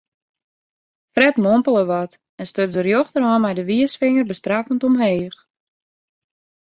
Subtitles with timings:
[1.17, 5.37] Fred mompele wat en stuts de rjochterhân mei de wiisfinger bestraffend omheech.